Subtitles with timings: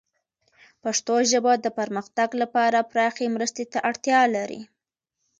[0.83, 4.61] پښتو ژبه د پرمختګ لپاره پراخې مرستې ته اړتیا لري.